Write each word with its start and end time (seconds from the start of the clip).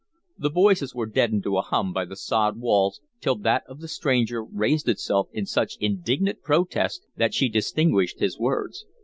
The 0.35 0.49
voices 0.49 0.95
were 0.95 1.05
deadened 1.05 1.43
to 1.43 1.57
a 1.57 1.61
hum 1.61 1.93
by 1.93 2.05
the 2.05 2.15
sod 2.15 2.57
walls, 2.57 3.01
till 3.19 3.35
that 3.35 3.61
of 3.67 3.81
the 3.81 3.87
stranger 3.87 4.43
raised 4.43 4.89
itself 4.89 5.27
in 5.31 5.45
such 5.45 5.77
indignant 5.79 6.41
protest 6.41 7.05
that 7.17 7.35
she 7.35 7.47
distinguished 7.49 8.19
his 8.19 8.39
words. 8.39 8.87